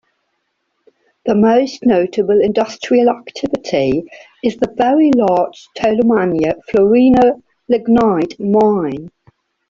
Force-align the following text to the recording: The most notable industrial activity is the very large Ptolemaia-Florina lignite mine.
The 1.27 1.35
most 1.35 1.85
notable 1.85 2.41
industrial 2.41 3.07
activity 3.11 4.03
is 4.43 4.57
the 4.57 4.73
very 4.75 5.11
large 5.15 5.67
Ptolemaia-Florina 5.77 7.35
lignite 7.69 8.39
mine. 8.39 9.11